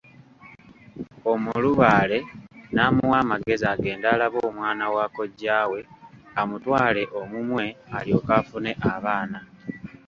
Omulubaale 1.31 2.17
n'amuwa 2.73 3.17
amagezi 3.23 3.65
agende 3.73 4.05
alabe 4.13 4.39
omwana 4.49 4.85
wa 4.95 5.05
kojjaawe 5.15 5.79
amutwale 6.41 7.03
omumwe 7.19 7.65
alyoke 7.97 8.31
afune 8.39 8.71
abaana. 8.93 9.39